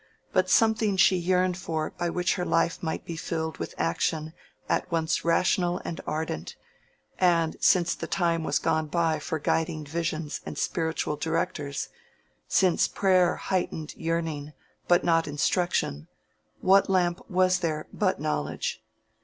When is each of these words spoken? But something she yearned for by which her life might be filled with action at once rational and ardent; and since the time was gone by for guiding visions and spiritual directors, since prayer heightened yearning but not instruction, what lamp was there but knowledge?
But 0.33 0.49
something 0.49 0.97
she 0.97 1.15
yearned 1.15 1.59
for 1.59 1.91
by 1.91 2.09
which 2.09 2.33
her 2.33 2.43
life 2.43 2.81
might 2.81 3.05
be 3.05 3.15
filled 3.15 3.59
with 3.59 3.75
action 3.77 4.33
at 4.67 4.91
once 4.91 5.23
rational 5.23 5.79
and 5.85 6.01
ardent; 6.07 6.55
and 7.19 7.55
since 7.61 7.93
the 7.93 8.07
time 8.07 8.43
was 8.43 8.57
gone 8.57 8.87
by 8.87 9.19
for 9.19 9.37
guiding 9.37 9.85
visions 9.85 10.41
and 10.43 10.57
spiritual 10.57 11.17
directors, 11.17 11.89
since 12.47 12.87
prayer 12.87 13.35
heightened 13.35 13.95
yearning 13.95 14.53
but 14.87 15.03
not 15.03 15.27
instruction, 15.27 16.07
what 16.61 16.89
lamp 16.89 17.21
was 17.29 17.59
there 17.59 17.85
but 17.93 18.19
knowledge? 18.19 18.83